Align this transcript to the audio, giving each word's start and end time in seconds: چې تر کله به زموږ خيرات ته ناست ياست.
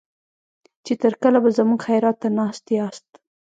چې 0.85 0.93
تر 1.01 1.13
کله 1.21 1.37
به 1.43 1.49
زموږ 1.57 1.79
خيرات 1.87 2.17
ته 2.21 2.29
ناست 2.37 2.65
ياست. 2.77 3.09